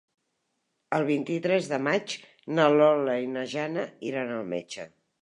[0.97, 2.17] El vint-i-tres de maig
[2.59, 4.93] na Lola i na Jana iran al metge.